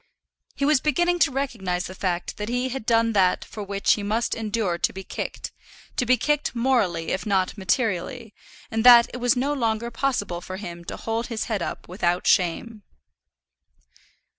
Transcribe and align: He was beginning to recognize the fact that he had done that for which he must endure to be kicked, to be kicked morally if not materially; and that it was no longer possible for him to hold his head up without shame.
He 0.55 0.65
was 0.65 0.81
beginning 0.81 1.19
to 1.19 1.31
recognize 1.31 1.85
the 1.85 1.93
fact 1.93 2.37
that 2.37 2.49
he 2.49 2.69
had 2.69 2.87
done 2.87 3.13
that 3.13 3.45
for 3.45 3.61
which 3.61 3.93
he 3.93 4.01
must 4.01 4.33
endure 4.33 4.79
to 4.79 4.91
be 4.91 5.03
kicked, 5.03 5.51
to 5.95 6.07
be 6.07 6.17
kicked 6.17 6.55
morally 6.55 7.09
if 7.11 7.23
not 7.23 7.55
materially; 7.55 8.33
and 8.71 8.83
that 8.83 9.11
it 9.13 9.17
was 9.17 9.35
no 9.37 9.53
longer 9.53 9.91
possible 9.91 10.41
for 10.41 10.57
him 10.57 10.83
to 10.85 10.97
hold 10.97 11.27
his 11.27 11.43
head 11.43 11.61
up 11.61 11.87
without 11.87 12.25
shame. 12.25 12.81